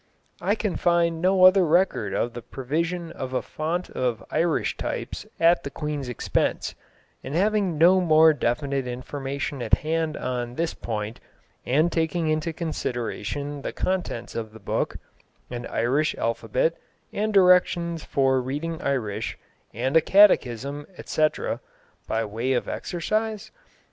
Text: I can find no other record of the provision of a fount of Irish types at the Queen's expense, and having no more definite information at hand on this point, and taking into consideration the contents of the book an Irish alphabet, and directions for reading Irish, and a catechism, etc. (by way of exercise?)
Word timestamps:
I 0.41 0.55
can 0.55 0.77
find 0.77 1.21
no 1.21 1.45
other 1.45 1.63
record 1.63 2.11
of 2.11 2.33
the 2.33 2.41
provision 2.41 3.11
of 3.11 3.33
a 3.35 3.43
fount 3.43 3.87
of 3.91 4.25
Irish 4.31 4.75
types 4.75 5.27
at 5.39 5.61
the 5.63 5.69
Queen's 5.69 6.09
expense, 6.09 6.73
and 7.23 7.35
having 7.35 7.77
no 7.77 8.01
more 8.01 8.33
definite 8.33 8.87
information 8.87 9.61
at 9.61 9.75
hand 9.85 10.17
on 10.17 10.55
this 10.55 10.73
point, 10.73 11.19
and 11.67 11.91
taking 11.91 12.27
into 12.29 12.51
consideration 12.51 13.61
the 13.61 13.73
contents 13.73 14.33
of 14.33 14.53
the 14.53 14.59
book 14.59 14.97
an 15.51 15.67
Irish 15.67 16.15
alphabet, 16.15 16.73
and 17.13 17.31
directions 17.31 18.03
for 18.03 18.41
reading 18.41 18.81
Irish, 18.81 19.37
and 19.71 19.95
a 19.95 20.01
catechism, 20.01 20.87
etc. 20.97 21.59
(by 22.07 22.25
way 22.25 22.53
of 22.53 22.67
exercise?) 22.67 23.51